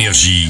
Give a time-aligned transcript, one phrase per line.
[0.00, 0.48] Énergie.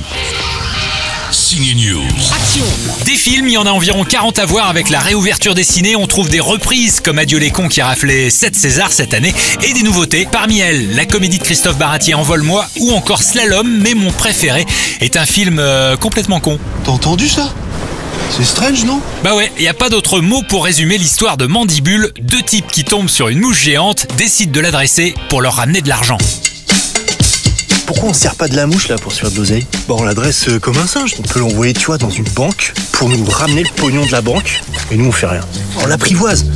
[1.32, 2.06] Signe News.
[2.32, 2.64] Action
[3.04, 5.96] Des films, il y en a environ 40 à voir avec la réouverture des ciné.
[5.96, 9.34] On trouve des reprises comme Adieu les cons qui a raflé 7 Césars cette année
[9.64, 10.28] et des nouveautés.
[10.30, 14.64] Parmi elles, la comédie de Christophe Baratier Envole-moi ou encore Slalom, mais mon préféré
[15.00, 16.60] est un film euh, complètement con.
[16.84, 17.52] T'as entendu ça?
[18.30, 19.00] C'est strange, non?
[19.24, 22.12] Bah ouais, y a pas d'autre mot pour résumer l'histoire de Mandibule.
[22.20, 25.88] Deux types qui tombent sur une mouche géante décident de l'adresser pour leur ramener de
[25.88, 26.18] l'argent.
[27.90, 29.96] Pourquoi on se sert pas de la mouche là pour se faire de l'oseille Bon,
[29.98, 31.16] on l'adresse euh, comme un singe.
[31.18, 34.20] On peut l'envoyer, tu vois, dans une banque pour nous ramener le pognon de la
[34.20, 34.60] banque.
[34.92, 35.40] Et nous, on fait rien.
[35.82, 36.46] On l'apprivoise.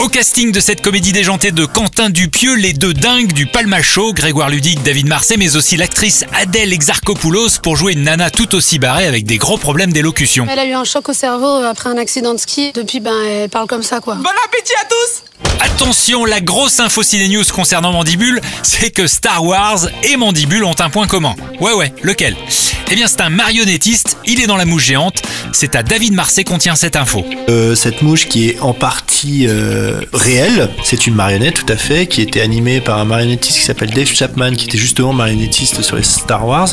[0.00, 4.50] Au casting de cette comédie déjantée de Quentin Dupieux, les deux dingues du Palmacho, Grégoire
[4.50, 9.06] Ludic, David Marseille, mais aussi l'actrice Adèle Exarchopoulos pour jouer une nana tout aussi barrée
[9.06, 10.44] avec des gros problèmes d'élocution.
[10.50, 12.72] Elle a eu un choc au cerveau après un accident de ski.
[12.74, 14.16] Depuis, ben, elle parle comme ça, quoi.
[14.16, 15.22] Bon appétit à tous
[15.60, 20.74] Attention, la grosse info ciné news concernant Mandibule, c'est que Star Wars et Mandibule ont
[20.78, 21.34] un point commun.
[21.60, 22.36] Ouais ouais, lequel?
[22.90, 25.20] Eh bien c'est un marionnettiste, il est dans la mouche géante,
[25.52, 27.26] c'est à David Marseille qu'on tient cette info.
[27.48, 32.06] Euh, cette mouche qui est en partie euh, réelle, c'est une marionnette tout à fait,
[32.06, 35.96] qui était animée par un marionnettiste qui s'appelle Dave Chapman, qui était justement marionnettiste sur
[35.96, 36.68] les Star Wars,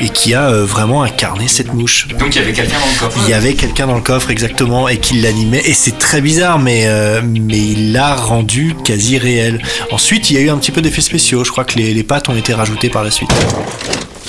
[0.00, 2.08] et qui a euh, vraiment incarné cette mouche.
[2.08, 4.30] Donc il y avait quelqu'un dans le coffre Il y avait quelqu'un dans le coffre
[4.30, 9.18] exactement, et qui l'animait, et c'est très bizarre, mais, euh, mais il l'a rendu quasi
[9.18, 9.62] réel.
[9.90, 12.02] Ensuite, il y a eu un petit peu d'effets spéciaux, je crois que les, les
[12.02, 13.30] pattes ont été rajoutées par la suite.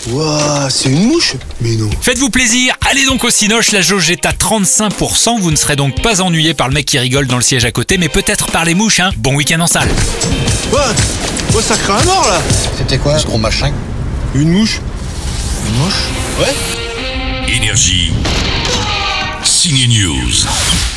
[0.08, 1.90] Waouh, c'est une mouche Mais non.
[2.02, 6.00] Faites-vous plaisir, allez donc au Cinoche, la jauge est à 35%, vous ne serez donc
[6.04, 8.66] pas ennuyé par le mec qui rigole dans le siège à côté, mais peut-être par
[8.66, 9.10] les mouches, hein.
[9.18, 9.90] Bon week-end en salle.
[10.72, 10.94] What?
[11.56, 12.40] Oh, ça craint un mort là
[12.78, 13.72] C'était quoi ce gros machin?
[14.36, 14.80] Une mouche
[15.68, 16.04] Une mouche?
[16.40, 16.54] Ouais
[17.56, 18.12] Énergie.
[19.44, 20.95] Signe News.